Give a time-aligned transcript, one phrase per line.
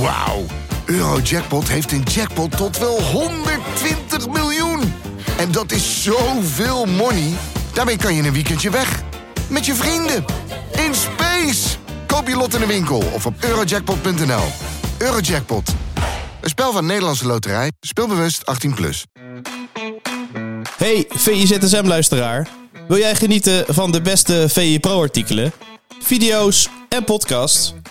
[0.00, 0.44] Wauw.
[0.84, 4.92] Eurojackpot heeft een jackpot tot wel 120 miljoen.
[5.38, 7.32] En dat is zoveel money.
[7.72, 9.02] Daarmee kan je een weekendje weg.
[9.48, 10.24] Met je vrienden.
[10.72, 11.76] In space.
[12.06, 14.44] Koop je lot in de winkel of op eurojackpot.nl.
[14.98, 15.74] Eurojackpot.
[16.40, 17.72] Een spel van Nederlandse Loterij.
[17.80, 18.74] Speelbewust 18+.
[18.74, 19.04] Plus.
[20.76, 22.48] Hey VIZSM-luisteraar.
[22.88, 25.52] Wil jij genieten van de beste VI Pro-artikelen,
[26.00, 27.74] video's en podcasts?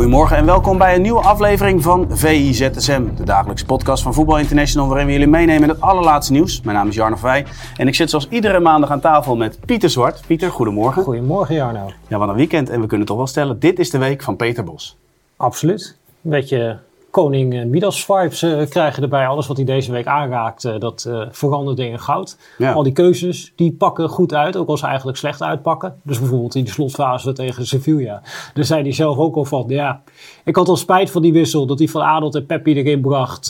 [0.00, 4.88] Goedemorgen en welkom bij een nieuwe aflevering van VIZSM, de dagelijkse podcast van Voetbal International,
[4.88, 6.60] waarin we jullie meenemen in het allerlaatste nieuws.
[6.60, 9.90] Mijn naam is Jarno Vrij en ik zit zoals iedere maandag aan tafel met Pieter
[9.90, 10.22] Zwart.
[10.26, 11.02] Pieter, goedemorgen.
[11.02, 11.90] Goedemorgen Jarno.
[12.08, 14.36] Ja, wat een weekend en we kunnen toch wel stellen, dit is de week van
[14.36, 14.96] Peter Bos.
[15.36, 15.96] Absoluut.
[16.24, 16.78] Een beetje
[17.10, 19.26] koning Midas vibes uh, krijgen erbij.
[19.26, 22.36] Alles wat hij deze week aanraakt, uh, dat uh, veranderde in goud.
[22.58, 22.72] Ja.
[22.72, 26.00] Al die keuzes, die pakken goed uit, ook als ze eigenlijk slecht uitpakken.
[26.02, 28.22] Dus bijvoorbeeld in de slotfase tegen Sevilla.
[28.54, 30.02] Daar zei hij zelf ook al van, ja,
[30.44, 33.48] ik had al spijt van die wissel, dat hij Van Adelt en Peppi erin bracht.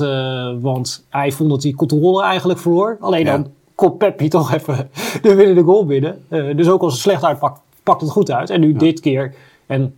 [0.60, 2.96] want hij vond dat hij controle eigenlijk verloor.
[3.00, 3.32] Alleen ja.
[3.32, 4.90] dan komt Peppi toch even
[5.22, 6.24] de winnende goal binnen.
[6.56, 8.50] dus ook als het slecht uitpakt, pakt het goed uit.
[8.50, 8.78] En nu ja.
[8.78, 9.34] dit keer...
[9.66, 9.94] En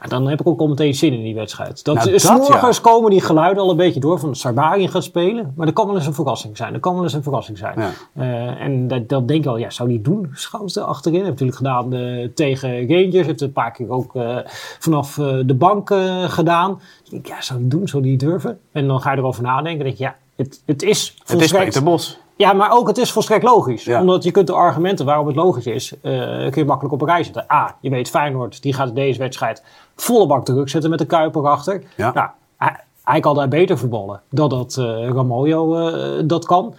[0.00, 1.84] ja, dan heb ik ook al meteen zin in die wedstrijd.
[1.84, 2.82] Dat, Nou, dat, morgens ja.
[2.82, 5.52] komen die geluiden al een beetje door van Sarbari gaat spelen.
[5.56, 6.72] Maar dat kan wel eens een verrassing zijn.
[6.72, 7.74] Dat kan wel eens een verrassing zijn.
[7.78, 7.90] Ja.
[8.12, 10.30] Eh, en dat, dat denk ik al, ja, zou die doen?
[10.32, 11.18] Schouten achterin.
[11.18, 13.12] Heeft natuurlijk gedaan eh, tegen Rangers.
[13.12, 14.36] Heeft het een paar keer ook eh,
[14.78, 15.14] vanaf
[15.46, 15.94] de bank
[16.26, 16.74] gedaan.
[16.74, 17.88] Dus ik denk, ja, zou die doen?
[17.88, 18.58] Zou die durven?
[18.72, 19.84] En dan ga je erover nadenken.
[19.84, 22.18] Denk je, ja, het, het is Het is volstrekt- Peter Bos.
[22.36, 23.84] ja, maar ook het is volstrekt logisch.
[23.84, 24.00] Ja.
[24.00, 26.12] Omdat je kunt de argumenten waarom het logisch is, eh,
[26.50, 27.44] kun je makkelijk op een rij zetten.
[27.52, 29.62] A, je weet Feyenoord, die gaat deze wedstrijd
[29.96, 31.82] volle bak druk zetten met de Kuiper achter.
[31.96, 32.12] Ja.
[32.12, 36.74] Nou, hij, hij kan daar beter voetballen dan dat eh, dat kan.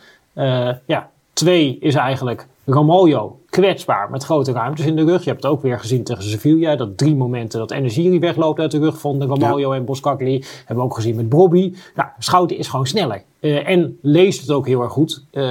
[0.86, 5.24] Ja, twee is eigenlijk Ramaljo kwetsbaar met grote ruimtes in de rug.
[5.24, 6.76] Je hebt het ook weer gezien tegen Sevilla.
[6.76, 10.44] Dat drie momenten dat energie wegloopt uit de rug van de Ramaljo en Boskakli.
[10.58, 11.74] Hebben we ook gezien met Bobby.
[11.96, 13.24] Nou, Schouten is gewoon sneller.
[13.40, 15.24] Eh, en leest het ook heel erg goed.
[15.32, 15.44] Eh,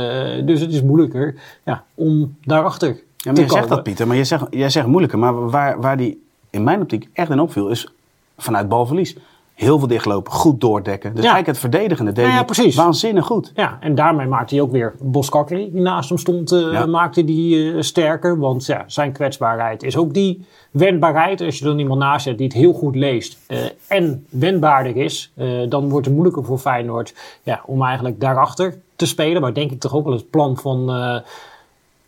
[0.45, 1.35] dus het is moeilijker
[1.65, 3.51] ja, om daarachter Ja, te je komen.
[3.51, 5.19] zegt dat Pieter, maar jij zegt, jij zegt moeilijker.
[5.19, 7.89] Maar waar, waar die in mijn optiek echt in opviel is
[8.37, 9.17] vanuit balverlies.
[9.63, 11.15] Heel veel dichtlopen, goed doordekken.
[11.15, 11.33] Dus Ja.
[11.33, 13.53] eigenlijk het verdedigende deed Ja, waanzinnig goed.
[13.55, 17.73] Ja, en daarmee maakte hij ook weer Boskakli, die naast hem stond, eh, maakte die
[17.73, 18.39] eh, sterker.
[18.39, 21.41] Want ja, zijn kwetsbaarheid is ook die wendbaarheid.
[21.41, 23.59] Als je er iemand naast zet die het heel goed leest eh,
[23.89, 25.33] en wendbaarder is,
[25.69, 29.43] dan wordt het moeilijker voor Feyenoord ja, om eigenlijk daarachter te spelen.
[29.43, 30.91] Maar denk ik toch ook wel het plan van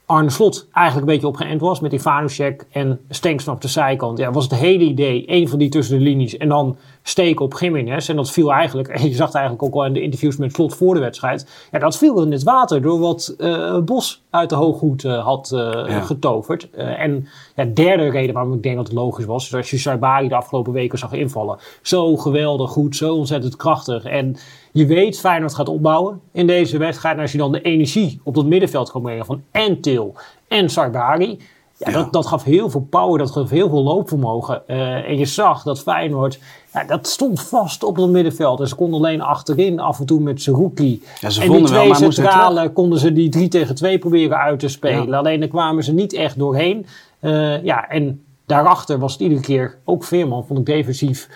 [0.06, 1.80] Arne Slot eigenlijk een beetje op geënt was.
[1.80, 4.18] Met die Vanucek en Stenks op de zijkant.
[4.18, 6.36] Ja, was het hele idee, één van die tussen de linies.
[6.36, 6.76] En dan
[7.06, 8.08] steken op Jiménez.
[8.08, 10.52] En dat viel eigenlijk, en je zag het eigenlijk ook al in de interviews met
[10.52, 11.46] Slot voor de wedstrijd.
[11.70, 15.50] Ja, dat viel in het water door wat eh, Bos uit de hooghoed eh, had
[15.52, 16.00] eh, Ja.
[16.00, 16.70] getoverd.
[16.70, 19.46] En ja, derde reden waarom ik denk dat het logisch was.
[19.46, 21.58] is als je Sarbari de afgelopen weken zag invallen.
[21.82, 24.04] Zo geweldig goed, zo ontzettend krachtig.
[24.04, 24.36] En
[24.72, 27.16] je weet, Feyenoord gaat opbouwen in deze wedstrijd.
[27.16, 30.14] En als je dan de energie op dat middenveld kan brengen van en Til
[30.48, 31.38] en Sarbari.
[31.84, 31.98] Ja, Ja.
[31.98, 34.68] Dat, dat gaf heel veel power, dat gaf heel veel loopvermogen.
[34.68, 36.38] Eh, en je zag dat Feyenoord,
[36.72, 38.60] ja, dat stond vast op dat middenveld.
[38.60, 41.02] En ze konden alleen achterin af en toe met Zerouki.
[41.20, 43.74] Ja, ze en die wel, twee maar moesten weer centrale konden ze die 3 tegen
[43.74, 45.14] 2 proberen uit te spelen.
[45.14, 46.86] Alleen daar kwamen ze niet echt doorheen.
[47.20, 51.28] Eh, ja, en daarachter was het iedere keer, ook Veerman vond ik defensief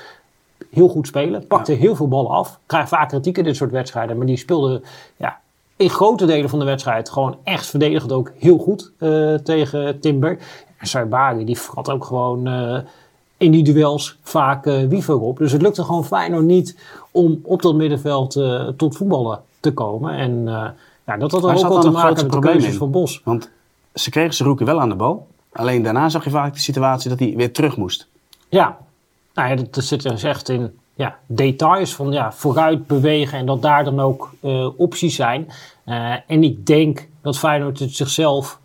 [0.70, 1.46] heel goed spelen.
[1.46, 2.58] Pakte heel veel ballen af.
[2.66, 4.16] Krijgt vaak kritiek in dit soort wedstrijden.
[4.16, 4.82] Maar die speelde
[5.16, 5.40] ja,
[5.78, 10.38] in grote delen van de wedstrijd gewoon echt verdedigend ook heel goed eh, tegen Timber.
[10.76, 12.78] En Sarbari die vrat ook gewoon eh,
[13.36, 15.38] in die duels vaak eh wiever op.
[15.38, 16.76] Dus het lukte gewoon Feyenoord niet
[17.10, 18.40] om op dat middenveld
[18.76, 20.14] tot voetballen te komen.
[20.14, 20.44] En
[21.06, 23.20] ja, dat had ook wel te maken met de keuzes van Bos.
[23.24, 23.50] Want
[23.94, 25.26] ze kregen ze roeken wel aan de bal.
[25.52, 28.06] Alleen daarna zag je vaak de situatie dat hij weer terug moest.
[28.48, 28.78] Ja,
[29.34, 33.46] nou ja, dat, dat zit dus echt in ja, details van ja, vooruit bewegen en
[33.46, 35.48] dat daar dan ook eh, opties zijn.
[35.84, 38.58] Eh, en ik denk dat Feyenoord het zichzelf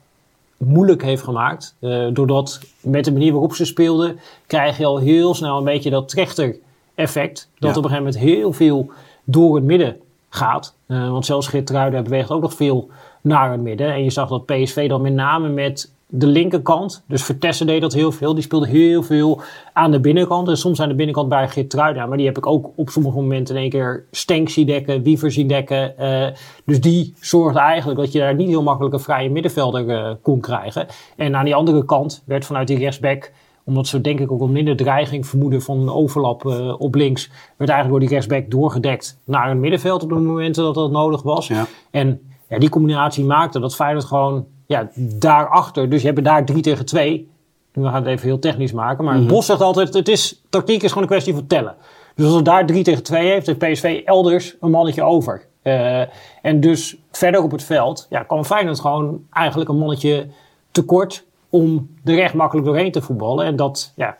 [0.58, 1.76] moeilijk heeft gemaakt.
[1.80, 5.90] Eh, doordat met de manier waarop ze speelden, krijg je al heel snel een beetje
[5.90, 7.50] dat trechter-effect.
[7.60, 7.78] Dat Ja.
[7.78, 8.92] op een gegeven moment heel veel
[9.24, 9.98] door het midden
[10.30, 10.76] gaat.
[10.88, 12.90] Want zelfs Geertruiden beweegt ook nog veel
[13.22, 13.94] naar het midden.
[13.94, 17.04] En je zag dat PSV dan met name met de linkerkant.
[17.08, 18.34] Dus Vertessen deed dat heel veel.
[18.34, 19.42] Die speelde heel veel
[19.74, 20.48] aan de binnenkant.
[20.48, 22.06] En soms aan de binnenkant bij Geertruida.
[22.06, 25.32] Maar die heb ik ook op sommige momenten in één keer Stenk zien dekken, Wiever
[25.32, 25.94] zien dekken.
[26.00, 26.28] Uh,
[26.66, 30.40] dus die zorgde eigenlijk dat je daar niet heel makkelijk een vrije middenvelder uh, kon
[30.40, 30.88] krijgen.
[31.16, 33.32] En aan die andere kant werd vanuit die rechtsback
[33.66, 37.30] omdat ze denk ik ook wat minder dreiging vermoeden van een overlap uh, op links.
[37.58, 41.22] Werd eigenlijk door die rechtsback doorgedekt naar een middenveld op de momenten dat dat nodig
[41.22, 41.48] was.
[41.48, 41.66] Ja.
[41.92, 45.90] En ja, die combinatie maakte dat Feyenoord gewoon ja, daarachter.
[45.90, 47.32] Dus je hebt daar 3 tegen 2.
[47.74, 49.04] Nu gaan het even heel technisch maken.
[49.04, 51.76] Maar mm Bos zegt altijd, het is, tactiek is gewoon een kwestie van tellen.
[52.16, 55.46] Dus als het daar 3 tegen 2 heeft, heeft PSV elders een mannetje over.
[55.64, 56.02] Uh,
[56.42, 60.28] en dus verder op het veld ja, kan Feyenoord gewoon eigenlijk een mannetje
[60.72, 63.46] tekort om er echt makkelijk doorheen te voetballen.
[63.46, 64.18] En dat ja,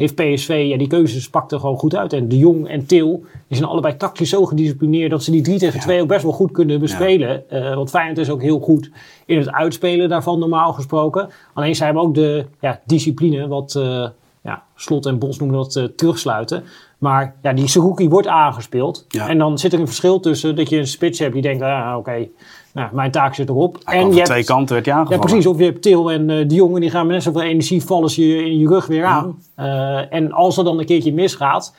[0.00, 2.12] heeft PSV, ja, die keuzes pakte gewoon goed uit.
[2.12, 5.58] En De Jong en Til, die zijn allebei tactisch zo gedisciplineerd dat ze die 3
[5.58, 7.42] tegen 2 ook best wel goed kunnen bespelen.
[7.50, 7.70] Ja.
[7.70, 8.90] Uh, want Feyenoord is ook heel goed
[9.26, 11.28] in het uitspelen daarvan normaal gesproken.
[11.54, 14.08] Alleen zij hebben ook de ja, discipline, wat uh,
[14.42, 16.64] ja, Slot en Bos noemen dat uh, terugsluiten.
[16.98, 19.06] Maar ja, die Saruki wordt aangespeeld.
[19.08, 21.88] En dan zit er een verschil tussen dat je een spits hebt die denkt, ah,
[21.88, 22.30] oké, okay,
[22.80, 23.78] nou, mijn taak zit erop.
[23.84, 25.22] Hij en je hebt, twee kanten werd je aangevallen.
[25.22, 25.46] Ja, precies.
[25.46, 28.10] Of je hebt Til en uh, de jongen, die gaan met net zoveel energie vallen
[28.10, 29.38] ze je in je rug weer aan.
[29.56, 29.98] Ja.
[30.00, 31.74] Uh, en als er dan een keertje misgaat,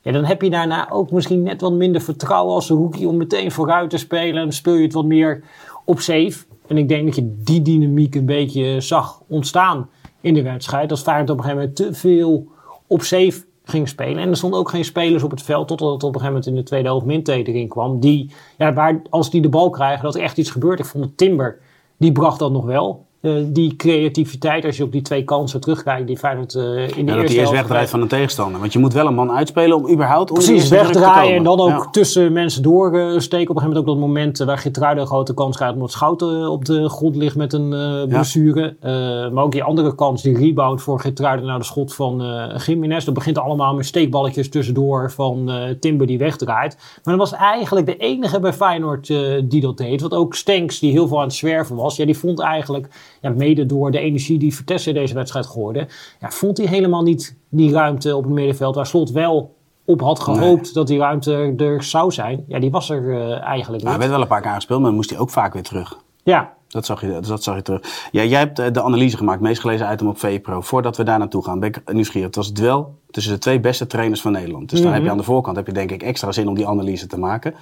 [0.00, 3.16] ja, dan heb je daarna ook misschien net wat minder vertrouwen als een rookie om
[3.16, 4.34] meteen vooruit te spelen.
[4.34, 5.42] Dan speel je het wat meer
[5.84, 6.44] op safe.
[6.66, 9.88] En ik denk dat je die dynamiek een beetje zag ontstaan
[10.20, 10.88] in de wedstrijd.
[10.88, 12.48] Dat Feyenoord op een gegeven moment te veel
[12.86, 14.18] op safe ging spelen.
[14.22, 16.46] En er stonden ook geen spelers op het veld totdat het op een gegeven moment
[16.46, 18.00] in de tweede helft erin kwam.
[18.00, 20.78] Die, ja, waar, als die de bal krijgen, dat er echt iets gebeurt.
[20.78, 21.58] Ik vond Timber,
[21.96, 23.06] die bracht dat nog wel.
[23.26, 26.76] Uh, die creativiteit, als je op die twee kansen terugkijkt, die Feyenoord uh, in de
[26.76, 28.60] ja, eerste dat hij eerst wegdraait van een tegenstander.
[28.60, 30.30] Want je moet wel een man uitspelen om überhaupt...
[30.30, 31.90] Om Precies, wegdraaien en dan ook ja.
[31.90, 33.50] tussen mensen doorsteken.
[33.50, 35.74] Op een gegeven moment ook dat moment waar Geertruiden een grote kans krijgt...
[35.74, 38.76] omdat Schouten op de grond ligt met een uh, blessure.
[38.80, 39.30] Ja.
[39.30, 43.04] maar ook die andere kans, die rebound voor Geertruiden naar de schot van uh, Jiménez.
[43.04, 45.50] Dat begint allemaal met steekballetjes tussendoor van
[45.80, 46.76] Timber die wegdraait.
[47.04, 49.06] Maar dat was eigenlijk de enige bij Feyenoord
[49.44, 50.00] die dat deed.
[50.00, 51.96] Want ook Stenks, die heel veel aan het zwerven was...
[51.96, 52.88] Ja, die vond eigenlijk
[53.20, 55.88] ja, mede door de energie die Vertessen in deze wedstrijd gooide,
[56.20, 59.54] ja, vond hij helemaal niet die ruimte op het middenveld waar Slot wel
[59.84, 60.72] op had gehoopt nee.
[60.72, 62.44] dat die ruimte er zou zijn.
[62.48, 63.90] Ja, die was er uh, eigenlijk niet.
[63.90, 65.96] Hij werd wel een paar keer aangespeeld, maar dan moest hij ook vaak weer terug.
[66.22, 66.54] Ja.
[66.68, 68.08] Dat zag je, dat zag je terug.
[68.10, 70.60] Ja, jij hebt de analyse gemaakt, meest gelezen item op VPRO.
[70.60, 72.26] Voordat we daar naartoe gaan, ben ik nieuwsgierig.
[72.26, 74.70] Het was het duel tussen de twee beste trainers van Nederland.
[74.70, 74.84] Dus mm -hmm.
[74.84, 77.06] dan heb je aan de voorkant heb je denk ik extra zin om die analyse
[77.06, 77.54] te maken.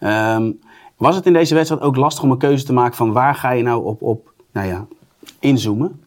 [0.00, 0.58] Um,
[0.96, 3.50] was het in deze wedstrijd ook lastig om een keuze te maken van waar ga
[3.50, 4.86] je nou op, op nou ja,
[5.40, 6.00] inzoomen?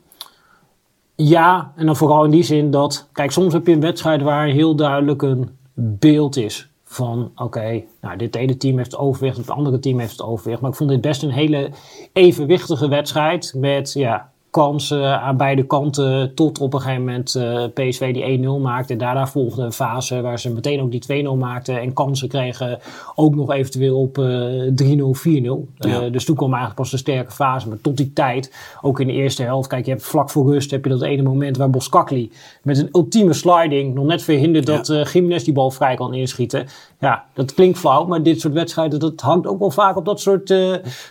[1.16, 4.48] Ja, en dan vooral in die zin dat, kijk, soms heb je een wedstrijd waar
[4.48, 9.50] heel duidelijk een beeld is van, oké, nou, dit ene team heeft het overwicht, het
[9.50, 10.62] andere team heeft het overwicht.
[10.62, 11.70] Maar ik vond dit best een hele
[12.14, 16.34] evenwichtige wedstrijd met, ja, kansen aan beide kanten.
[16.34, 18.96] Tot op een gegeven moment uh, PSV die 1-0 maakte.
[18.96, 21.82] Daarna volgde een fase waar ze meteen ook die 2-0 maakten.
[21.82, 22.80] En kansen kregen
[23.16, 25.78] ook nog eventueel op uh, 3-0, 4-0.
[25.78, 26.10] Ja.
[26.10, 27.68] dus toen kwam eigenlijk pas een sterke fase.
[27.68, 29.68] Maar tot die tijd, ook in de eerste helft.
[29.68, 32.32] Kijk, je hebt vlak voor rust heb je dat ene moment waar Boskakli
[32.62, 34.76] met een ultieme sliding nog net verhindert ja.
[34.76, 36.68] dat uh, die bal vrij kan inschieten.
[37.00, 40.20] Ja, dat klinkt flauw, maar dit soort wedstrijden, dat hangt ook wel vaak op dat
[40.20, 40.54] soort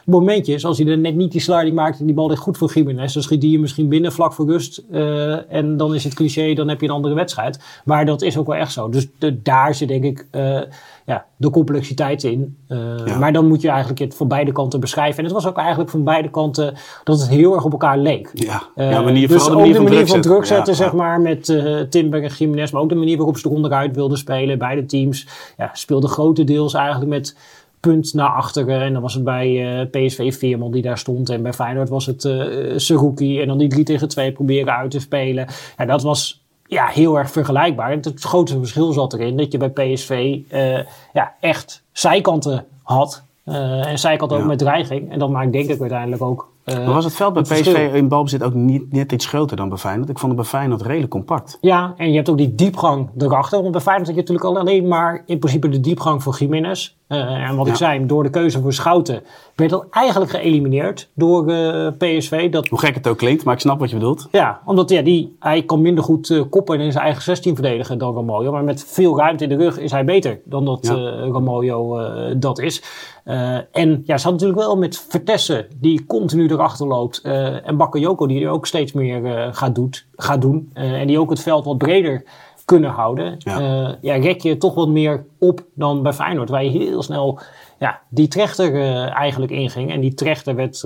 [0.04, 0.64] momentjes.
[0.64, 3.12] Als hij er net niet die sliding maakt en die bal ligt goed voor Jiménez,
[3.12, 4.82] dan schiet die je misschien binnen vlak voor rust.
[4.90, 7.60] Uh, en dan is het cliché, dan heb je een andere wedstrijd.
[7.84, 8.88] Maar dat is ook wel echt zo.
[8.88, 10.60] Dus de, daar zit denk ik uh,
[11.06, 12.56] ja, de complexiteit in.
[13.04, 13.18] Ja.
[13.18, 15.18] Maar dan moet je eigenlijk het van beide kanten beschrijven.
[15.18, 16.74] En het was ook eigenlijk van beide kanten
[17.04, 18.30] dat het heel erg op elkaar leek.
[18.32, 20.30] Ja, ja manier, dus de manier de van manier druk van zetten.
[20.30, 21.44] druk zetten, Ja, zeg maar, met
[21.90, 22.70] Timber en Jiménez.
[22.70, 24.58] Maar ook de manier waarop ze er onderuit wilden spelen.
[24.58, 25.26] Beide teams
[25.56, 27.36] ja, speelden grotendeels eigenlijk met
[27.84, 28.80] punt naar achteren.
[28.80, 31.30] En dan was het bij uh, PSV Veerman die daar stond.
[31.30, 33.40] En bij Feyenoord was het uh, Seruki.
[33.40, 35.46] En dan die 3 tegen 2 proberen uit te spelen.
[35.78, 37.90] Ja, dat was ja, heel erg vergelijkbaar.
[37.90, 40.78] En het grootste verschil zat erin dat je bij PSV uh,
[41.12, 43.22] ja, echt zijkanten had.
[43.48, 44.44] Uh, en zijkant ook Ja.
[44.44, 45.12] met dreiging.
[45.12, 46.52] En dat maakt denk ik uiteindelijk ook.
[46.64, 47.72] Uh, Maar was het veld bij het verschil.
[47.74, 50.08] PSV in balbezit ook niet net iets groter dan bij Feyenoord?
[50.08, 51.58] Ik vond het bij Feyenoord redelijk compact.
[51.60, 53.58] Ja, en je hebt ook die diepgang erachter.
[53.60, 56.94] Want bij Feyenoord had je natuurlijk alleen maar in principe de diepgang voor Jiménez.
[57.08, 59.22] Uh, en wat ik zei, door de keuze voor Schouten
[59.54, 62.50] werd dat eigenlijk geëlimineerd door uh, PSV.
[62.50, 64.28] Dat, Hoe gek het ook klinkt, maar ik snap wat je bedoelt.
[64.30, 67.98] ja, omdat ja, die, hij kan minder goed uh, koppen in zijn eigen 16 verdedigen
[67.98, 68.52] dan Ramoyo.
[68.52, 72.34] Maar met veel ruimte in de rug is hij beter dan dat Ja.
[72.36, 72.82] dat is.
[73.24, 77.20] Uh, en ja, ze had natuurlijk wel met Vertessen, die continu erachter loopt.
[77.24, 80.70] Uh, en Bakayoko, die er ook steeds meer uh, gaat, doet, gaat doen.
[80.74, 82.24] En die ook het veld wat breder
[82.64, 83.34] kunnen houden.
[83.38, 83.96] Ja.
[84.00, 86.48] Ja, rek je toch wat meer op dan bij Feyenoord.
[86.48, 87.40] Waar je heel snel
[87.78, 88.74] ja, die trechter
[89.08, 89.92] eigenlijk inging.
[89.92, 90.80] En die trechter werd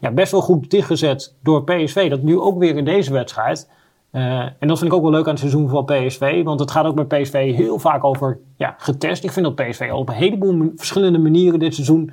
[0.00, 2.10] ja, best wel goed dichtgezet door PSV.
[2.10, 3.68] Dat nu ook weer in deze wedstrijd.
[4.58, 6.44] En dat vind ik ook wel leuk aan het seizoen van PSV.
[6.44, 9.24] Want het gaat ook bij PSV heel vaak over ja, getest.
[9.24, 12.12] Ik vind dat PSV al op een heleboel verschillende manieren dit seizoen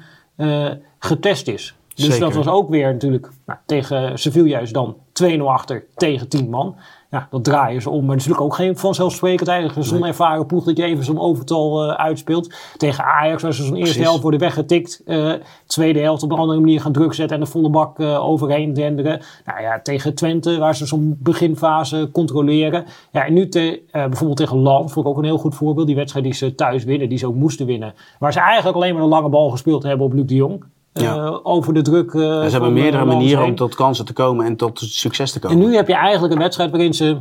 [0.99, 1.75] getest is.
[1.95, 6.49] Dus dat was ook weer natuurlijk nou, tegen Sevilla is dan 2-0 achter tegen 10
[6.49, 6.75] man.
[7.13, 8.05] Ja, dat draaien ze om.
[8.05, 9.87] Maar natuurlijk ook geen vanzelfsprekend eigenlijk.
[9.87, 10.09] Zo'n nee.
[10.09, 12.53] ervaren ploeg dat je even zo'n overtal uh, uitspeelt.
[12.77, 15.01] Tegen Ajax was ze zo'n eerste helft worden weggetikt.
[15.05, 15.33] Uh,
[15.65, 18.73] tweede helft op een andere manier gaan druk zetten en de volle bak uh, overheen
[18.73, 19.21] denderen.
[19.45, 22.85] Nou ja, tegen Twente waar ze zo'n beginfase controleren.
[23.11, 25.87] Ja, en nu te, bijvoorbeeld tegen Land vond ik ook een heel goed voorbeeld.
[25.87, 27.93] Die wedstrijd die ze thuis winnen, die ze ook moesten winnen.
[28.19, 30.63] Waar ze eigenlijk alleen maar een lange bal gespeeld hebben op Luc de Jong.
[30.93, 31.39] Ja.
[31.43, 32.13] over de druk.
[32.13, 35.57] Uh, ze hebben meerdere manieren om tot kansen te komen en tot succes te komen.
[35.57, 37.17] En nu heb je eigenlijk een wedstrijd waarin ze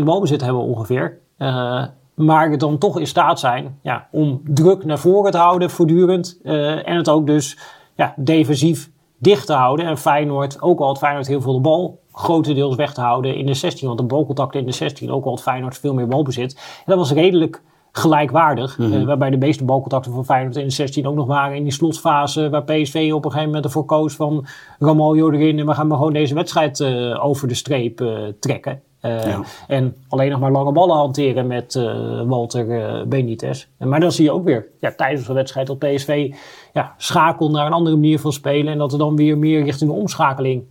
[0.00, 1.18] 40% balbezit hebben ongeveer.
[2.14, 6.38] Maar dan toch in staat zijn ja, om druk naar voren te houden voortdurend.
[6.42, 7.58] En het ook dus
[7.96, 9.86] ja, defensief dicht te houden.
[9.86, 13.46] En Feyenoord, ook al had Feyenoord heel veel de bal, grotendeels weg te houden in
[13.46, 13.86] de 16.
[13.86, 16.54] Want de balcontacten in de 16, ook al had Feyenoord veel meer balbezit.
[16.54, 18.78] En dat was redelijk gelijkwaardig.
[18.78, 19.04] Mm -hmm.
[19.04, 22.50] waarbij de meeste balcontacten van Feyenoord in de 16 ook nog waren in die slotfase.
[22.50, 24.46] Waar PSV op een gegeven moment ervoor koos van
[24.78, 25.58] Ramaljo erin.
[25.58, 28.82] En we gaan maar gewoon deze wedstrijd uh, over de streep uh, trekken.
[29.00, 29.40] Ja.
[29.66, 31.74] En alleen nog maar lange ballen hanteren met
[32.26, 33.66] Walter Benitez.
[33.78, 36.34] Maar dan zie je ook weer ja, tijdens de wedstrijd dat PSV
[36.72, 38.72] ja, schakelt naar een andere manier van spelen.
[38.72, 40.64] En dat er dan weer meer richting de omschakeling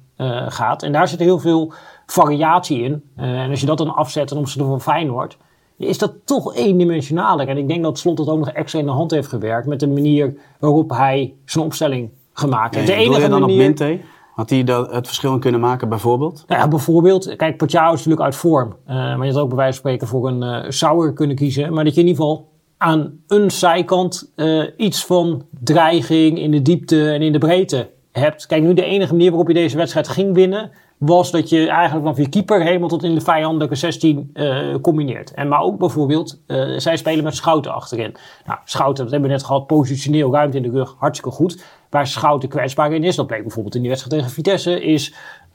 [0.47, 0.83] gaat.
[0.83, 1.73] En daar zit heel veel
[2.05, 3.03] variatie in.
[3.15, 5.37] en als je dat dan afzet ten opzichte van Feyenoord
[5.83, 7.47] is dat toch eendimensionaler.
[7.47, 9.79] En ik denk dat Slot het ook nog extra in de hand heeft gewerkt met
[9.79, 12.87] de manier waarop hij zijn opstelling gemaakt heeft.
[12.87, 13.55] Ja, de enige dan manier...
[13.55, 13.99] op Minte?
[14.35, 16.43] Had hij dat, het verschil in kunnen maken bijvoorbeeld?
[16.47, 17.35] Nou ja, bijvoorbeeld.
[17.35, 18.67] Kijk, Pacquiao is natuurlijk uit vorm.
[18.67, 21.73] Uh, maar je had ook bij wijze van spreken voor een uh, Sauer kunnen kiezen.
[21.73, 26.61] Maar dat je in ieder geval aan een zijkant uh, iets van dreiging in de
[26.61, 28.45] diepte en in de breedte hebt.
[28.45, 30.71] Kijk, nu de enige manier waarop je deze wedstrijd ging winnen
[31.01, 35.33] was dat je eigenlijk vanaf je keeper helemaal tot in de vijandelijke 16 uh, combineert.
[35.33, 38.15] En maar ook bijvoorbeeld, uh, zij spelen met Schouten achterin.
[38.45, 41.63] Nou, Schouten, dat hebben we net gehad, positioneel ruimte in de rug, hartstikke goed.
[41.89, 45.13] Waar Schouten kwetsbaar in is, dat bleek bijvoorbeeld in die wedstrijd tegen Vitesse, is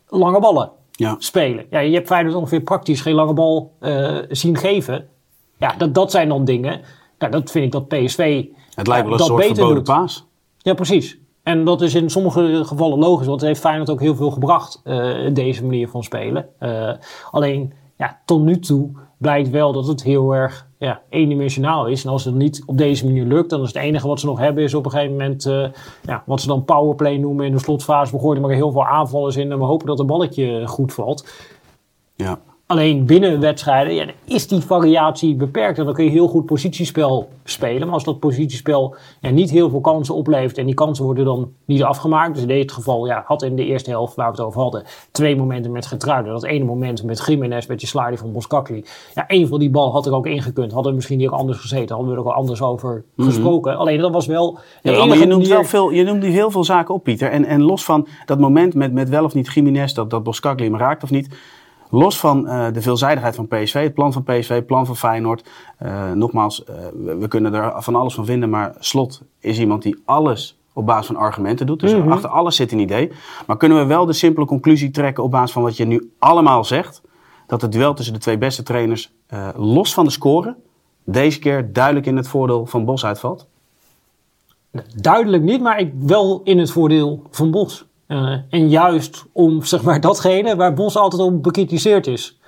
[0.09, 1.17] lange ballen ja.
[1.19, 1.67] spelen.
[1.71, 5.09] Ja, je hebt Feyenoord ongeveer praktisch geen lange bal uh, zien geven.
[5.59, 6.81] Ja, dat, dat zijn dan dingen.
[7.19, 10.27] Nou, dat vind ik dat PSV Het lijkt wel een soort verboden paas.
[10.59, 11.19] Ja, precies.
[11.47, 14.81] En dat is in sommige gevallen logisch, want het heeft Feyenoord ook heel veel gebracht,
[14.85, 16.49] uh, deze manier van spelen.
[16.61, 16.93] Uh,
[17.31, 22.05] alleen, ja, tot nu toe blijkt wel dat het heel erg ja, eendimensionaal is.
[22.05, 24.39] En als het niet op deze manier lukt, dan is het enige wat ze nog
[24.39, 25.67] hebben, is op een gegeven moment, uh,
[26.03, 28.13] ja, wat ze dan powerplay noemen in de slotfase.
[28.13, 30.93] We gooien er maar heel veel aanvallers in en we hopen dat het balletje goed
[30.95, 31.29] valt.
[32.15, 32.39] Ja.
[32.67, 35.79] Alleen binnen wedstrijden ja, is die variatie beperkt.
[35.79, 37.85] En dan kun je heel goed positiespel spelen.
[37.85, 40.59] Maar als dat positiespel ja, niet heel veel kansen oplevert.
[40.59, 42.35] en die kansen worden dan niet afgemaakt.
[42.35, 44.83] Dus in dit geval ja, had in de eerste helft, waar we het over hadden.
[45.11, 46.33] twee momenten met Getruiden.
[46.33, 48.85] Dat ene moment met Jiménez, met je sliding van Boskakli.
[49.15, 50.73] Ja, één van die bal had er ook ingekund.
[50.73, 51.97] Hadden we misschien ook anders gezeten.
[51.97, 53.29] Hadden we er ook anders over mhm.
[53.29, 53.77] gesproken.
[53.77, 54.59] Alleen dat was wel.
[54.83, 57.31] Ja, je noemt, wel veel, je noemt heel veel zaken op, Pieter.
[57.31, 60.65] En, en los van dat moment met, met wel of niet Jiménez, dat, dat Boskakli
[60.67, 61.29] hem raakt of niet
[61.97, 65.49] Los van uh, de veelzijdigheid van PSV, het plan van PSV, het plan van Feyenoord.
[65.83, 66.75] Uh, nogmaals, uh,
[67.19, 71.07] we kunnen er van alles van vinden, maar Slot is iemand die alles op basis
[71.07, 71.81] van argumenten doet.
[71.81, 72.13] Dus mm -hmm.
[72.13, 73.13] achter alles zit een idee.
[73.47, 76.65] Maar kunnen we wel de simpele conclusie trekken op basis van wat je nu allemaal
[76.65, 77.03] zegt,
[77.47, 79.13] dat het duel tussen de twee beste trainers,
[79.57, 80.57] los van de score,
[81.05, 83.47] deze keer duidelijk in het voordeel van Bos uitvalt?
[84.97, 87.87] Duidelijk niet, maar ik wel in het voordeel van Bos.
[88.09, 92.39] Uh, en juist om zeg maar, datgene waar Bos altijd om bekritiseerd is.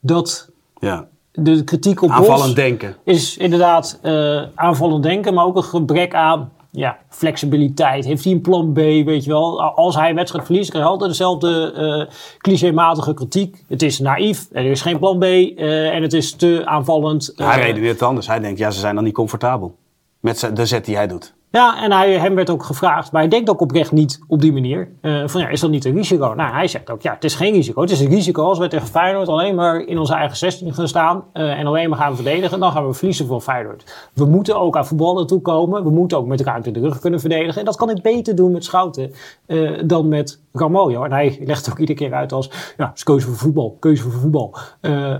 [0.00, 0.50] Dat
[0.80, 1.08] ja.
[1.32, 2.96] de kritiek op aanvallend Bos denken.
[3.04, 8.04] is inderdaad uh, aanvallend denken, maar ook een gebrek aan ja, flexibiliteit.
[8.04, 9.62] Heeft hij een plan B, weet je wel?
[9.62, 13.64] Als hij een wedstrijd verliest, krijg je altijd dezelfde uh, clichématige kritiek.
[13.68, 17.32] Het is naïef, er is geen plan B en het is te aanvallend.
[17.36, 18.26] hij redeneert anders.
[18.26, 19.76] Hij denkt, ja, ze zijn dan niet comfortabel
[20.20, 21.34] met de zet die hij doet.
[21.52, 24.52] Ja, en hij, hem werd ook gevraagd, maar hij denkt ook oprecht niet op die
[24.52, 24.88] manier.
[25.02, 26.32] Uh, van ja, is dat niet een risico?
[26.34, 27.80] Nou, hij zegt ook, ja, het is geen risico.
[27.80, 30.88] Het is een risico als wij tegen Feyenoord alleen maar in onze eigen 16 gaan
[30.88, 34.08] staan uh, en alleen maar gaan verdedigen, dan gaan we verliezen van Feyenoord.
[34.14, 35.84] We moeten ook aan voetballen toekomen.
[35.84, 37.58] We moeten ook met ruimte de rug kunnen verdedigen.
[37.58, 39.12] En dat kan ik beter doen met Schouten
[39.46, 41.04] uh, dan met Ramoyo.
[41.04, 44.12] En hij legt ook iedere keer uit als, ja, is keuze voor voetbal, keuze voor
[44.12, 44.56] voetbal.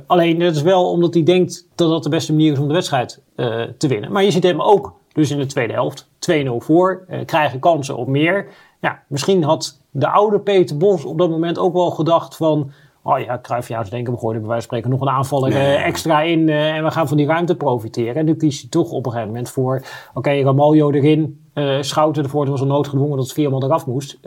[0.07, 2.75] alleen, het is wel omdat hij denkt dat dat de beste manier is om de
[2.75, 3.23] wedstrijd
[3.79, 4.13] te winnen.
[4.13, 7.97] Maar je ziet hem ook dus in de tweede helft 2-0 voor, eh, krijgen kansen
[7.97, 8.47] op meer.
[8.81, 12.71] Ja, misschien had de oude Peter Bos op dat moment ook wel gedacht van...
[13.02, 16.23] Oh ja, Cruyffiaans denken, we gooien bij wijze van spreken nog een aanvaller eh, extra
[16.23, 18.14] in uh, en we gaan van die ruimte profiteren.
[18.14, 19.76] En nu kiest hij toch op een gegeven moment voor,
[20.09, 24.19] oké, okay, Ramaljo erin, uh, Schouten ervoor, het was een noodgedwongen dat Veerman eraf moest.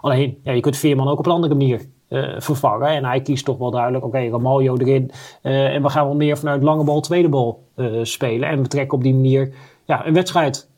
[0.00, 1.86] alleen, ja, je kunt Veerman ook op een andere manier
[2.38, 2.88] vervangen.
[2.88, 5.10] En hij kiest toch wel duidelijk, oké, okay, Ramaljo erin
[5.42, 7.64] en we gaan wel meer vanuit lange bal, tweede bal
[8.02, 8.48] spelen.
[8.48, 9.52] En we trekken op die manier
[9.90, 10.68] ja, een wedstrijd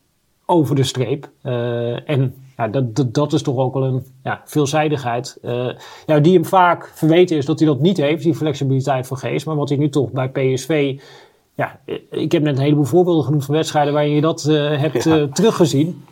[0.46, 1.30] over de streep.
[2.06, 5.38] en ja, dat, dat, dat, is toch ook wel een ja, veelzijdigheid.
[5.42, 5.68] Uh,
[6.06, 9.46] ja, die hem vaak verweten is dat hij dat niet heeft, die flexibiliteit van geest.
[9.46, 11.00] Maar wat hij nu toch bij PSV.
[11.54, 15.04] Ja, ik heb net een heleboel voorbeelden genoemd van wedstrijden waarin je dat uh, hebt
[15.04, 15.28] ja.
[15.28, 16.02] teruggezien.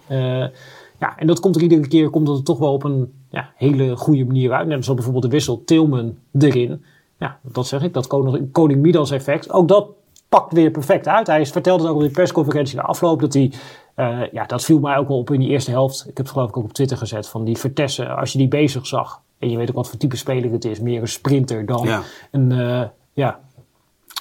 [0.99, 3.97] ja, en dat komt er iedere keer komt er toch wel op een ja, hele
[3.97, 4.67] goede manier uit.
[4.67, 6.85] Net zoals bijvoorbeeld de wissel Tilman erin.
[7.19, 9.53] Ja, dat zeg ik, dat koning, koning Midas effect.
[9.53, 9.87] Ook dat
[10.31, 11.27] pakt weer perfect uit.
[11.27, 13.53] Hij vertelde het ook op de persconferentie na afloop dat hij
[13.97, 16.01] uh, ja, dat viel mij ook wel op in die eerste helft.
[16.01, 17.29] Ik heb het geloof ik ook op Twitter gezet.
[17.29, 19.21] Van die Vertessen, als je die bezig zag.
[19.39, 20.81] En je weet ook wat voor type speler het is.
[20.81, 21.89] Meer een sprinter dan
[22.31, 22.83] een, uh,
[23.13, 23.41] ja,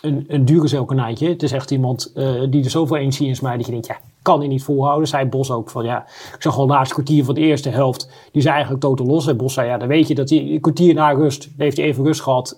[0.01, 1.07] een, een dure.
[1.29, 3.57] Het is echt iemand uh, die er zoveel energie in smijt.
[3.57, 5.07] Dat je denkt, ja, kan hij niet volhouden.
[5.07, 8.11] Zei Bos ook van, ja, ik zag al het laatste kwartier van de eerste helft.
[8.31, 9.27] Die is eigenlijk totaal los.
[9.27, 11.85] En Bos zei, ja, dan weet je dat hij een kwartier na rust, heeft hij
[11.85, 12.57] even rust gehad.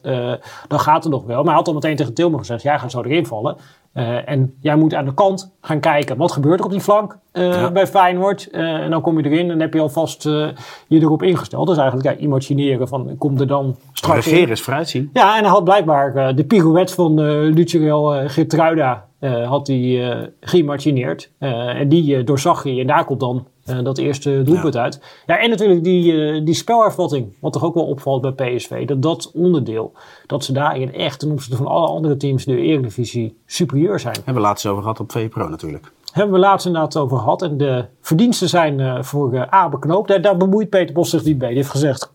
[0.67, 1.37] dan gaat het nog wel.
[1.37, 3.57] Maar hij had al meteen tegen Tilman gezegd, jij gaat zo erin vallen.
[3.93, 6.17] Uh, en jij moet aan de kant gaan kijken.
[6.17, 8.47] Wat gebeurt er op die flank uh, bij Feyenoord?
[8.51, 10.53] Uh, en dan kom je erin en heb je alvast je
[10.87, 11.67] erop ingesteld.
[11.67, 15.09] Dus eigenlijk ja, imagineren van, komt er dan straks Regeren is vooruitzien.
[15.13, 21.31] Ja, en hij had blijkbaar de pirouette van uh, Luciel Gertruida had hij geïmagineerd.
[21.39, 23.47] en die doorzag hij en daar komt dan
[23.83, 24.81] dat eerste doelpunt ja.
[24.81, 25.01] uit.
[25.25, 28.85] Ja, en natuurlijk die, die spelervatting, wat toch ook wel opvalt bij PSV.
[28.85, 29.91] Dat dat onderdeel,
[30.25, 34.15] dat ze daarin echt ten opzichte van alle andere teams de Eredivisie superieur zijn.
[34.15, 35.91] Hebben we laatst over gehad op 2 Pro natuurlijk.
[36.11, 37.41] Hebben we laatst inderdaad over gehad.
[37.41, 40.07] En de verdiensten zijn uh, voor uh, Abe Knoop.
[40.07, 41.47] Daar, daar, bemoeit Peter Bos zich niet mee.
[41.47, 42.10] Die heeft gezegd,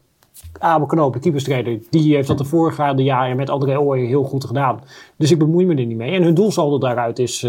[0.59, 4.45] Abe Knoop, de keeperstrainer, die heeft dat de vorige jaren met André Ooyer heel goed
[4.45, 4.81] gedaan.
[5.17, 6.13] Dus ik bemoei me er niet mee.
[6.13, 7.49] En hun doelsaldo daaruit is 8-0.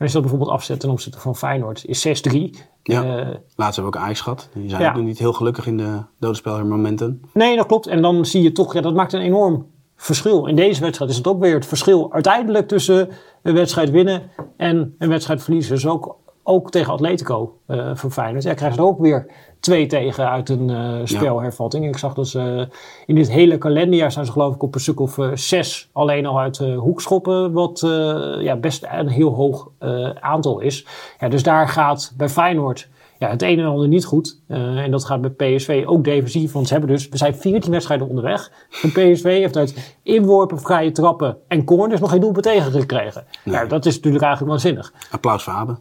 [0.00, 2.10] Als je dat bijvoorbeeld afzet ten opzichte van Feyenoord, is 6-3.
[2.82, 4.48] Ja, uh, laatst hebben we ook Ajax gehad.
[4.54, 4.94] Die zijn ja.
[4.94, 7.22] ook niet heel gelukkig in de dodespelmomenten.
[7.32, 7.86] Nee, dat klopt.
[7.86, 9.66] En dan zie je toch, ja, dat maakt een enorm
[9.96, 10.46] verschil.
[10.46, 13.08] In deze wedstrijd is het ook weer het verschil uiteindelijk tussen
[13.42, 14.22] een wedstrijd winnen
[14.56, 15.74] en een wedstrijd verliezen.
[15.74, 16.16] Dus ook,
[16.50, 18.44] ook tegen Atletico uh, voor Feyenoord.
[18.44, 19.26] Ja, krijgen ze ook weer
[19.60, 21.86] twee tegen uit een uh, spelhervatting.
[21.86, 22.68] Ik zag dat ze
[23.06, 26.40] in dit hele kalenderjaar zijn ze geloof ik op een stuk of zes alleen al
[26.40, 27.52] uit hoekschoppen.
[27.52, 27.80] Wat
[28.40, 29.70] ja, best een heel hoog
[30.20, 30.86] aantal is.
[31.18, 34.40] Ja, dus daar gaat bij Feyenoord ja, het een en ander niet goed.
[34.48, 36.52] en dat gaat bij PSV ook defensief.
[36.52, 38.50] Want ze hebben dus, we zijn 14 wedstrijden onderweg.
[38.82, 43.24] En PSV heeft uit inworpen, vrije trappen en corners nog geen doelpunt tegen gekregen.
[43.44, 43.54] Nee.
[43.54, 44.92] Ja, dat is natuurlijk eigenlijk waanzinnig.
[45.10, 45.78] Applaus voor Abe.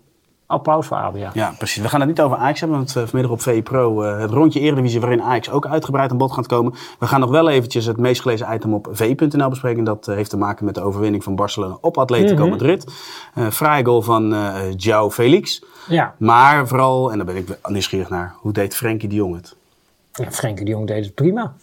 [0.49, 1.53] Applaus voor Abe, ja.
[1.57, 1.81] Precies.
[1.81, 4.31] We gaan het niet over Ajax hebben, want uh, vanmiddag op VE Pro uh, het
[4.31, 6.73] rondje Eredivisie waarin Ajax ook uitgebreid aan bod gaat komen.
[6.99, 9.83] We gaan nog wel eventjes het meest gelezen item op VE.nl bespreken.
[9.83, 12.49] Dat uh, heeft te maken met de overwinning van Barcelona op Atletico mm -hmm.
[12.49, 12.85] Madrid.
[13.35, 14.35] Uh, goal van
[14.77, 15.63] João Felix.
[15.87, 16.15] Ja.
[16.17, 19.55] Maar vooral, en daar ben ik nieuwsgierig naar, hoe deed Frenkie de Jong het?
[20.11, 21.53] Ja, Frenkie de Jong deed het prima.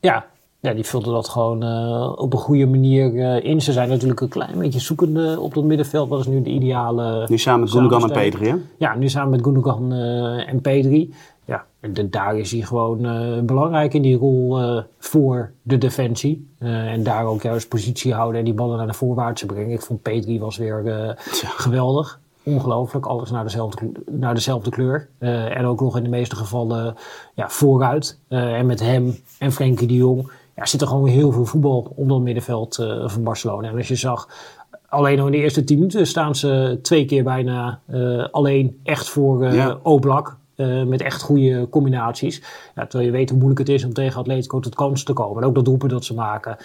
[0.00, 0.26] Ja,
[0.66, 3.62] ja, die vulde dat gewoon uh, op een goede manier uh, in.
[3.62, 6.08] Ze zijn natuurlijk een klein beetje zoekende op dat middenveld.
[6.08, 7.26] Wat is nu de ideale...
[7.28, 8.54] Nu samen met Gundogan en Pedri, hè?
[8.78, 11.14] Ja, nu samen met Gundogan uh, en Pedri.
[11.44, 13.00] Ja, en daar is hij gewoon
[13.46, 14.58] belangrijk in die rol
[14.98, 16.48] voor de defensie.
[16.58, 19.72] en daar ook juist positie houden en die ballen naar de voorwaartse brengen.
[19.72, 21.16] Ik vond Pedri was weer
[21.56, 23.06] geweldig ongelooflijk.
[23.06, 25.08] Alles naar dezelfde, naar dezelfde kleur.
[25.18, 26.96] En ook nog in de meeste gevallen
[27.34, 28.18] ja, vooruit.
[28.28, 32.08] En met hem en Frenkie de Jong ja, zit er gewoon heel veel voetbal om
[32.08, 33.68] dat middenveld uh, van Barcelona.
[33.68, 34.28] En als je zag,
[34.88, 37.80] alleen al in de eerste tien minuten staan ze twee keer bijna
[38.30, 39.78] alleen echt voor ja.
[39.82, 40.36] Oblak.
[40.86, 42.42] met echt goede combinaties.
[42.74, 45.42] Ja, terwijl je weet hoe moeilijk het is om tegen Atletico tot kans te komen.
[45.42, 46.56] En ook dat doelpunt dat ze maken.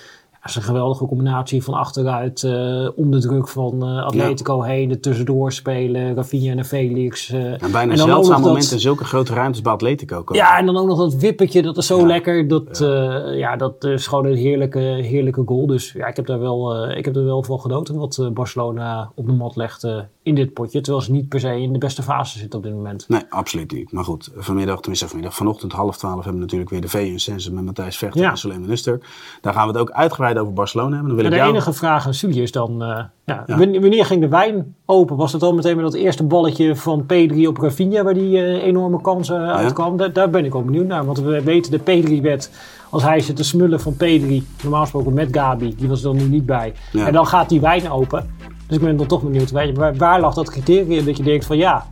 [0.42, 4.64] Dat is een geweldige combinatie van achteruit, uh, om de druk van uh, Atletico ja.
[4.64, 7.30] heen, de tussendoor spelen, Rafinha en Felix.
[7.30, 10.44] Uh, en bijna zeldzaam momenten zulke grote ruimtes bij Atletico komen.
[10.44, 12.06] Ja, en dan ook nog dat wippetje, dat is zo ja.
[12.06, 12.48] lekker.
[12.48, 13.30] Dat, ja.
[13.30, 13.56] ja.
[13.56, 15.68] dat is gewoon een heerlijke, heerlijke goal.
[15.68, 19.26] Dus ja, ik heb daar wel, ik heb er wel van genoten wat Barcelona op
[19.26, 20.82] de mat legde in dit potje.
[20.82, 23.06] Terwijl ze niet per se in de beste fase zitten op dit moment.
[23.08, 23.92] Nee, absoluut niet.
[23.92, 27.64] Maar goed, vanmiddag, tenminste vanmiddag, vanochtend half twaalf hebben we natuurlijk weer de VNC's met
[27.64, 29.02] Matthijs Vechter en Suleiman Nuster.
[29.42, 31.16] Daar gaan we het ook uitgebreid over Barcelona hebben.
[31.16, 34.76] Dan wil de enige vraag aan Sully is dan, uh, ja, wanneer ging de wijn
[34.86, 35.16] open?
[35.16, 38.64] Was het al meteen met dat eerste balletje van P3 op Rafinha waar die uh,
[38.64, 39.98] enorme kansen uitkwam?
[39.98, 41.06] Daar, daar, ben ik ook benieuwd naar.
[41.06, 42.52] Want we weten de P3-wet,
[42.90, 46.18] als hij zit te smullen van P3, normaal gesproken met Gabi, die was er dan
[46.18, 46.74] nu niet bij.
[46.94, 48.30] En dan gaat die wijn open.
[48.68, 51.58] Dus ik ben dan toch benieuwd, waar, waar lag dat criterium dat je denkt van
[51.58, 51.86] ja,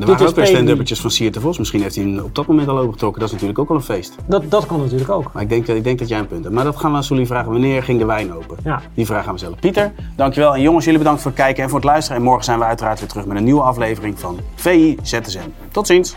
[0.00, 1.58] Er waren ook weer stand-uppertjes van Siert de Vos.
[1.58, 3.20] Misschien heeft hij hem op dat moment al overgetrokken.
[3.20, 4.14] Dat is natuurlijk ook wel een feest.
[4.26, 5.32] Dat, dat kan natuurlijk ook.
[5.32, 6.54] Maar ik denk, ik denk dat jij een punt hebt.
[6.54, 7.52] Maar dat gaan we aan Sully vragen.
[7.52, 8.56] Wanneer ging de wijn open?
[8.64, 8.82] Ja.
[8.94, 9.58] Die vraag gaan we stellen.
[9.58, 10.54] Pieter, dankjewel.
[10.54, 12.18] En jongens, jullie bedankt voor het kijken en voor het luisteren.
[12.18, 15.48] En morgen zijn we uiteraard weer terug met een nieuwe aflevering van VI ZSM.
[15.70, 16.14] Tot ziens.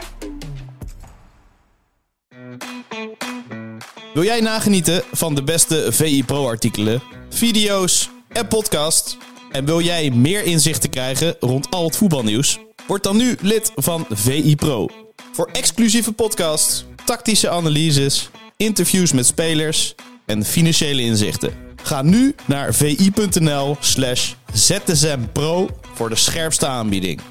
[4.14, 9.18] Wil jij nagenieten van de beste VI Pro artikelen, video's en podcast?
[9.52, 12.60] En wil jij meer inzichten krijgen rond al het voetbalnieuws?
[12.88, 14.88] Word dan nu lid van VI Pro.
[15.32, 21.54] Voor exclusieve podcasts, tactische analyses, interviews met spelers en financiële inzichten.
[21.84, 27.22] Ga nu naar vi.nl slash zsmpro voor de scherpste aanbieding.